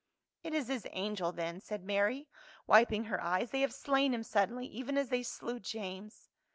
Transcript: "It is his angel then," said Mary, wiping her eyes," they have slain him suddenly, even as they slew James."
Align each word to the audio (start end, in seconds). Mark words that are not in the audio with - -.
"It 0.43 0.55
is 0.55 0.67
his 0.67 0.87
angel 0.93 1.31
then," 1.31 1.59
said 1.61 1.83
Mary, 1.83 2.27
wiping 2.65 3.03
her 3.03 3.21
eyes," 3.21 3.51
they 3.51 3.61
have 3.61 3.71
slain 3.71 4.15
him 4.15 4.23
suddenly, 4.23 4.65
even 4.65 4.97
as 4.97 5.09
they 5.09 5.21
slew 5.21 5.59
James." 5.59 6.27